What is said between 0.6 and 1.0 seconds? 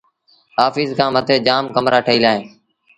آڦيٚس